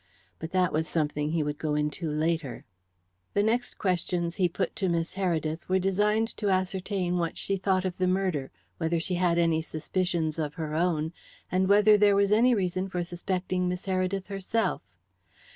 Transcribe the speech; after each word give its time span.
But 0.39 0.49
that 0.49 0.73
was 0.73 0.87
something 0.87 1.29
he 1.29 1.43
would 1.43 1.59
go 1.59 1.75
into 1.75 2.09
later. 2.09 2.65
The 3.35 3.43
next 3.43 3.75
questions 3.77 4.37
he 4.37 4.49
put 4.49 4.75
to 4.77 4.89
Miss 4.89 5.13
Heredith 5.13 5.69
were 5.69 5.77
designed 5.77 6.29
to 6.37 6.49
ascertain 6.49 7.19
what 7.19 7.37
she 7.37 7.55
thought 7.55 7.85
of 7.85 7.95
the 7.99 8.07
murder, 8.07 8.49
whether 8.79 8.99
she 8.99 9.13
had 9.13 9.37
any 9.37 9.61
suspicions 9.61 10.39
of 10.39 10.55
her 10.55 10.73
own, 10.73 11.13
and 11.51 11.67
whether 11.69 11.99
there 11.99 12.15
was 12.15 12.31
any 12.31 12.55
reason 12.55 12.89
for 12.89 13.03
suspecting 13.03 13.67
Miss 13.69 13.85
Heredith 13.85 14.25
herself. 14.25 14.81